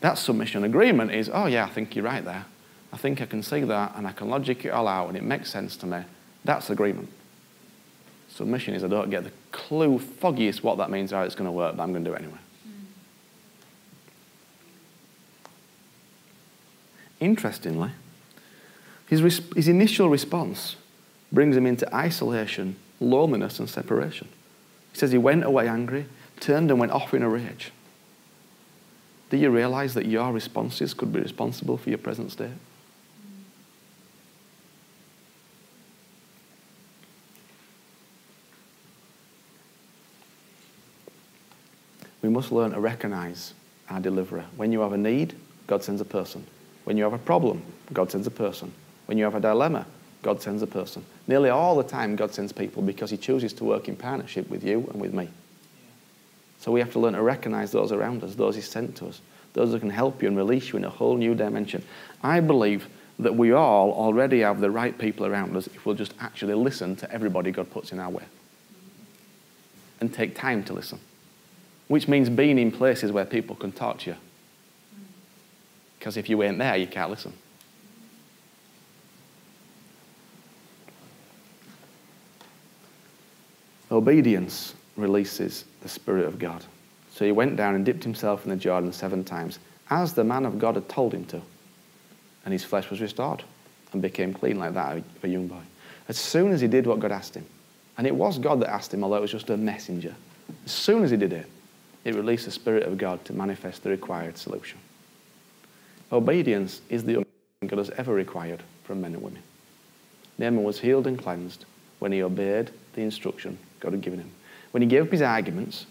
[0.01, 2.45] That submission agreement is, oh, yeah, I think you're right there.
[2.93, 5.23] I think I can see that, and I can logic it all out, and it
[5.23, 6.03] makes sense to me.
[6.45, 7.09] That's agreement.
[8.29, 11.53] Submission is I don't get the clue, foggiest what that means, how it's going to
[11.53, 12.39] work, but I'm going to do it anyway.
[17.19, 17.91] Interestingly,
[19.07, 20.77] his, res- his initial response
[21.33, 24.29] brings him into isolation, loneliness, and separation.
[24.93, 26.07] He says he went away angry,
[26.41, 27.73] turned and went off in a rage.
[29.31, 32.51] Do you realize that your responses could be responsible for your present state?
[42.23, 43.55] We must learn to recognize
[43.89, 44.45] our deliverer.
[44.57, 45.35] When you have a need,
[45.67, 46.45] God sends a person.
[46.85, 47.63] When you have a problem,
[47.93, 48.73] God sends a person.
[49.07, 49.87] When you have a dilemma,
[50.23, 51.05] God sends a person.
[51.29, 54.65] Nearly all the time, God sends people because He chooses to work in partnership with
[54.65, 55.29] you and with me.
[56.59, 59.21] So we have to learn to recognize those around us, those He's sent to us,
[59.53, 61.85] those who can help you and release you in a whole new dimension.
[62.23, 62.89] I believe
[63.19, 66.97] that we all already have the right people around us if we'll just actually listen
[66.97, 68.25] to everybody God puts in our way
[70.01, 71.01] and take time to listen,
[71.89, 74.17] which means being in places where people can talk to you.
[75.99, 77.33] Because if you ain't there, you can't listen.
[83.91, 86.65] Obedience releases the Spirit of God.
[87.11, 89.59] So he went down and dipped himself in the Jordan seven times,
[89.91, 91.41] as the man of God had told him to.
[92.45, 93.43] And his flesh was restored
[93.93, 95.63] and became clean like that of a young boy.
[96.09, 97.47] As soon as he did what God asked him,
[97.99, 100.15] and it was God that asked him, although it was just a messenger,
[100.65, 101.47] as soon as he did it,
[102.05, 104.79] it released the Spirit of God to manifest the required solution.
[106.13, 107.29] Obedience is the only
[107.61, 109.43] thing God has ever required from men and women.
[110.39, 111.65] Naaman was healed and cleansed
[111.99, 114.31] when he obeyed the instruction God had given him.
[114.73, 115.87] When he gave up his arguments,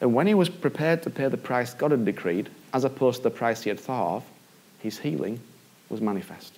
[0.00, 3.22] and when he was prepared to pay the price God had decreed, as opposed to
[3.24, 4.24] the price he had thought of,
[4.78, 5.40] his healing
[5.88, 6.54] was manifest.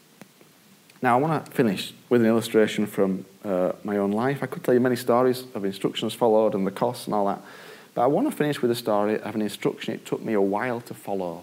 [1.03, 4.43] Now, I want to finish with an illustration from uh, my own life.
[4.43, 7.43] I could tell you many stories of instructions followed and the costs and all that,
[7.95, 10.41] but I want to finish with a story of an instruction it took me a
[10.41, 11.43] while to follow.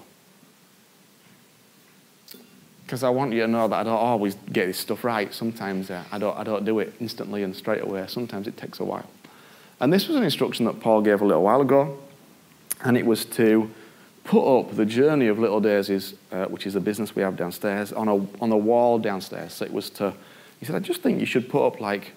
[2.86, 5.32] Because I want you to know that I don't always get this stuff right.
[5.32, 8.06] Sometimes uh, I, don't, I don't do it instantly and straight away.
[8.08, 9.08] Sometimes it takes a while.
[9.80, 11.98] And this was an instruction that Paul gave a little while ago,
[12.84, 13.72] and it was to
[14.24, 17.92] put up the journey of Little Daisies, uh, which is a business we have downstairs,
[17.92, 19.54] on a, on a wall downstairs.
[19.54, 20.14] So it was to,
[20.60, 22.12] he said, I just think you should put up like,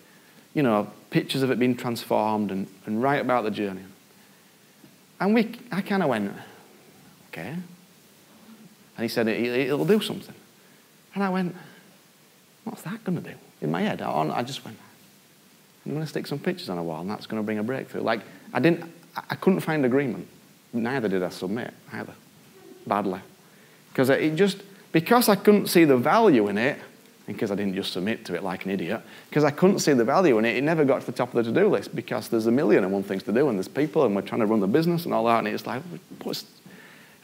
[0.52, 3.82] you know, pictures of it being transformed and, and write about the journey.
[5.20, 6.32] And we, I kind of went,
[7.28, 7.48] okay.
[8.96, 10.34] And he said, it, it'll do something.
[11.14, 11.54] And I went,
[12.64, 13.36] what's that going to do?
[13.60, 14.76] In my head, I, I just went,
[15.84, 17.62] I'm going to stick some pictures on a wall, and that's going to bring a
[17.62, 18.02] breakthrough.
[18.02, 18.20] Like,
[18.52, 20.28] I didn't, I couldn't find agreement.
[20.72, 22.14] Neither did I submit, either.
[22.86, 23.20] Badly.
[23.90, 26.78] Because it just, because I couldn't see the value in it,
[27.26, 29.92] and because I didn't just submit to it like an idiot, because I couldn't see
[29.92, 32.28] the value in it, it never got to the top of the to-do list because
[32.28, 34.46] there's a million and one things to do, and there's people, and we're trying to
[34.46, 35.82] run the business and all that, and it's like,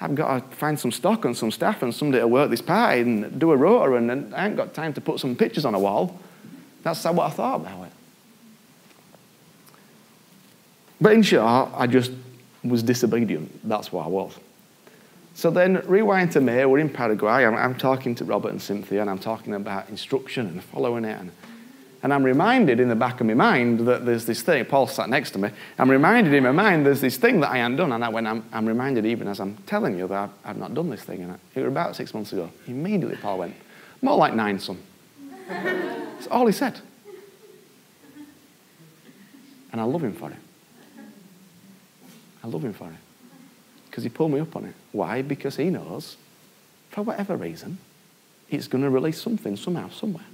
[0.01, 3.01] I've got to find some stock and some staff and somebody to work this party
[3.01, 5.79] and do a rota, and I ain't got time to put some pictures on a
[5.79, 6.21] wall.
[6.83, 7.93] That's what I thought about it.
[11.01, 12.13] But in short, I just
[12.65, 13.69] was disobedient.
[13.69, 14.35] That's what I was.
[15.35, 17.45] So then, rewind to May, we're in Paraguay.
[17.45, 21.17] I'm, I'm, talking to Robert and Cynthia, and I'm talking about instruction and following it.
[21.17, 21.31] And,
[22.03, 24.65] and I'm reminded in the back of my mind that there's this thing.
[24.65, 25.51] Paul sat next to me.
[25.79, 27.93] I'm reminded in my mind there's this thing that I hadn't done.
[27.93, 30.75] And I, when I'm, I'm reminded, even as I'm telling you, that I've, I've not
[30.75, 31.23] done this thing.
[31.23, 32.51] And it was about six months ago.
[32.67, 33.55] Immediately, Paul went,
[34.03, 34.83] More like nine, son.
[35.49, 36.81] That's all he said.
[39.71, 40.39] And I love him for it.
[42.49, 42.99] I love him for it.
[43.91, 44.75] Because he pulled me up on it.
[44.93, 45.23] Why?
[45.23, 46.17] Because he knows,
[46.91, 47.79] for whatever reason,
[48.49, 50.25] it's going to release something somehow, somewhere.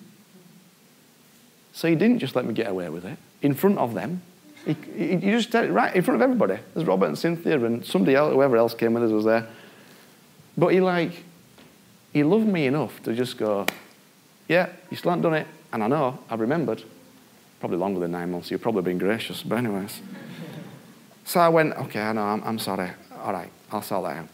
[1.73, 4.23] So he didn't just let me get away with it in front of them.
[4.65, 6.59] He, he, he just said it right in front of everybody.
[6.73, 9.49] There's Robert and Cynthia and somebody else, whoever else came with us was there.
[10.57, 11.25] But he like,
[12.13, 13.67] he loved me enough to just go,
[14.49, 15.49] yeah, you still haven't done it.
[15.73, 16.85] And I know, I've remembered.
[17.59, 18.51] Probably longer than nine months.
[18.51, 19.43] You've probably been gracious.
[19.43, 20.01] But anyways.
[21.25, 22.91] So I went, okay, I know, I'm, I'm sorry.
[23.23, 24.29] All right, I'll sort that out.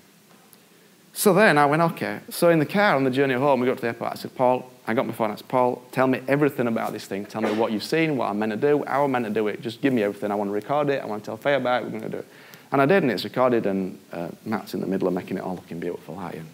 [1.12, 2.20] So then I went, okay.
[2.28, 4.12] So in the car on the journey home, we got to the airport.
[4.12, 5.30] I said, Paul, I got my phone.
[5.30, 7.26] I said, Paul, tell me everything about this thing.
[7.26, 9.48] Tell me what you've seen, what I'm meant to do, how I'm meant to do
[9.48, 9.60] it.
[9.60, 10.30] Just give me everything.
[10.30, 11.02] I want to record it.
[11.02, 11.84] I want to tell Faye about it.
[11.84, 12.28] We're going to do it.
[12.72, 15.40] And I did, and it's recorded, and uh, Matt's in the middle of making it
[15.40, 16.16] all looking beautiful.
[16.16, 16.44] Are you?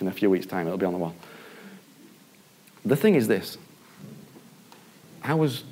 [0.00, 1.14] In a few weeks' time, it'll be on the wall.
[2.84, 3.58] The thing is this
[5.22, 5.64] I was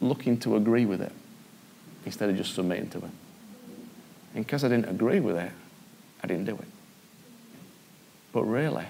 [0.00, 1.12] looking to agree with it
[2.06, 3.10] instead of just submitting to it.
[4.34, 5.50] And because I didn't agree with it,
[6.22, 6.68] I didn't do it.
[8.32, 8.86] But really,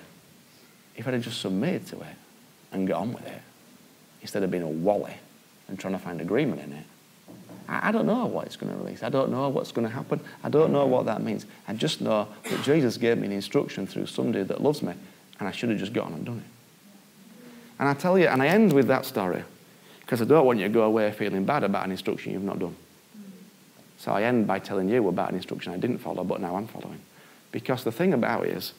[0.96, 2.16] if I'd have just submitted to it
[2.72, 3.42] and got on with it,
[4.22, 5.14] instead of being a wally
[5.68, 6.84] and trying to find agreement in it,
[7.68, 9.02] I, I don't know what it's going to release.
[9.02, 10.20] I don't know what's going to happen.
[10.44, 11.46] I don't know what that means.
[11.66, 14.94] I just know that Jesus gave me an instruction through somebody that loves me,
[15.38, 17.40] and I should have just gone and done it.
[17.78, 19.42] And I tell you, and I end with that story
[20.00, 22.58] because I don't want you to go away feeling bad about an instruction you've not
[22.58, 22.76] done.
[24.06, 26.68] So I end by telling you about an instruction I didn't follow, but now I'm
[26.68, 27.00] following
[27.50, 28.72] Because the thing about it is,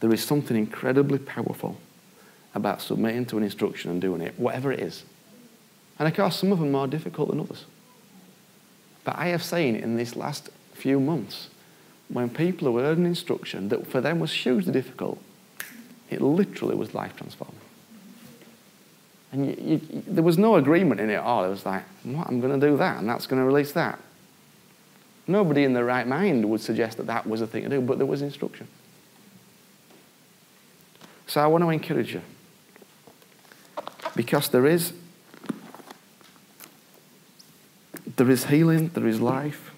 [0.00, 1.78] there is something incredibly powerful
[2.54, 5.04] about submitting to an instruction and doing it, whatever it is.
[5.98, 7.64] And of course, some of them are more difficult than others.
[9.04, 11.48] But I have seen in these last few months,
[12.08, 15.18] when people have heard an instruction that for them was hugely difficult,
[16.10, 17.56] it literally was life transforming.
[19.30, 21.44] And you, you, there was no agreement in it at all.
[21.44, 23.98] It was like, what, I'm going to do that, and that's going to release that.
[25.26, 27.98] Nobody in their right mind would suggest that that was a thing to do, but
[27.98, 28.66] there was instruction.
[31.26, 32.22] So I want to encourage you.
[34.16, 34.94] Because there is
[38.16, 39.70] there is healing, there is life,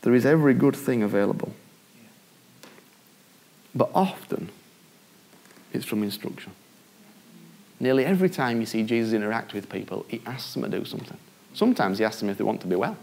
[0.00, 1.54] there is every good thing available.
[3.74, 4.50] But often
[5.72, 6.52] it's from instruction.
[7.82, 11.18] Nearly every time you see Jesus interact with people, he asks them to do something.
[11.52, 12.96] Sometimes he asks them if they want to be well.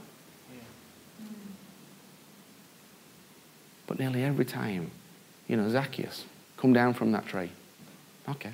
[3.87, 4.91] But nearly every time,
[5.49, 6.23] you know, Zacchaeus,
[6.55, 7.51] come down from that tree.
[8.29, 8.51] Okay.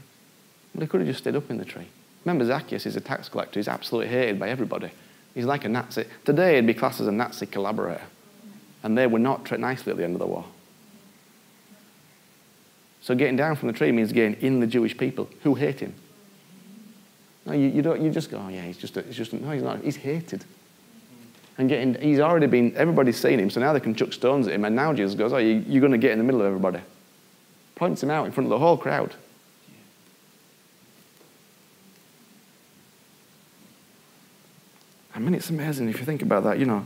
[0.73, 1.87] But he could have just stayed up in the tree.
[2.25, 3.59] Remember, Zacchaeus is a tax collector.
[3.59, 4.89] He's absolutely hated by everybody.
[5.35, 6.05] He's like a Nazi.
[6.25, 8.01] Today, he'd be classed as a Nazi collaborator.
[8.81, 10.45] And they were not treated nicely at the end of the war.
[13.01, 15.93] So getting down from the tree means getting in the Jewish people who hate him.
[17.45, 18.01] No, you, you don't.
[18.01, 19.33] You just go, oh yeah, he's just, a, he's just.
[19.33, 19.81] No, he's not.
[19.81, 20.43] He's hated.
[21.57, 22.75] And getting, he's already been.
[22.75, 24.65] Everybody's seen him, so now they can chuck stones at him.
[24.65, 26.79] And now Jesus goes, oh, you, you're going to get in the middle of everybody.
[27.75, 29.13] Points him out in front of the whole crowd.
[35.13, 36.85] I mean, it's amazing if you think about that, you know,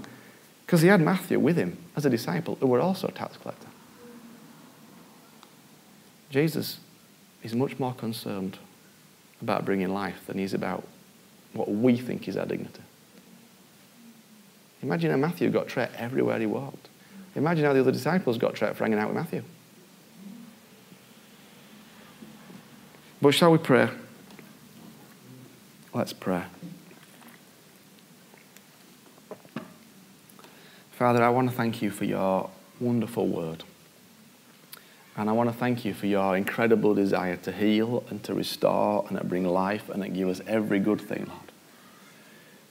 [0.65, 3.67] because he had Matthew with him as a disciple who were also a tax collector.
[6.29, 6.79] Jesus
[7.41, 8.59] is much more concerned
[9.41, 10.83] about bringing life than he's about
[11.53, 12.81] what we think is our dignity.
[14.81, 16.87] Imagine how Matthew got treated everywhere he walked.
[17.35, 19.43] Imagine how the other disciples got treated for hanging out with Matthew.
[23.21, 23.89] But shall we pray?
[25.93, 26.43] Let's pray.
[30.91, 33.63] Father, I want to thank you for your wonderful word.
[35.19, 39.05] And I want to thank you for your incredible desire to heal and to restore
[39.09, 41.51] and to bring life and to give us every good thing, Lord.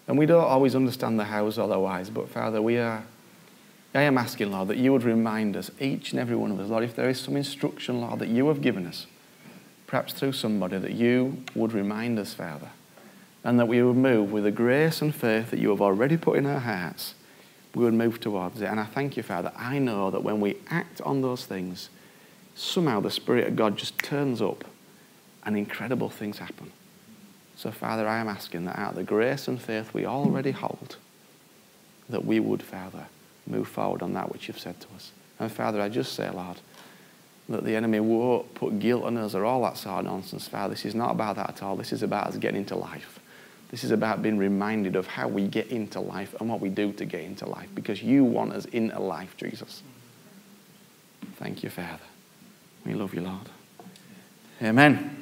[0.06, 3.04] And we don't always understand the hows otherwise, but Father, we are,
[3.94, 6.70] I am asking, Lord, that you would remind us, each and every one of us,
[6.70, 9.06] Lord, if there is some instruction, Lord, that you have given us,
[9.86, 12.70] perhaps through somebody, that you would remind us, Father,
[13.44, 16.38] and that we would move with the grace and faith that you have already put
[16.38, 17.12] in our hearts,
[17.74, 18.70] we would move towards it.
[18.70, 19.52] And I thank you, Father.
[19.54, 21.90] I know that when we act on those things,
[22.58, 24.64] somehow the Spirit of God just turns up
[25.44, 26.72] and incredible things happen.
[27.56, 30.96] So, Father, I am asking that out of the grace and faith we already hold,
[32.08, 33.06] that we would, Father,
[33.46, 35.12] move forward on that which you've said to us.
[35.38, 36.58] And, Father, I just say, Lord,
[37.48, 40.74] that the enemy won't put guilt on us or all that sort of nonsense, Father.
[40.74, 41.76] This is not about that at all.
[41.76, 43.18] This is about us getting into life.
[43.70, 46.92] This is about being reminded of how we get into life and what we do
[46.94, 49.82] to get into life because you want us into life, Jesus.
[51.36, 52.07] Thank you, Father.
[52.84, 53.48] We love you, Lord.
[54.62, 55.17] Amen.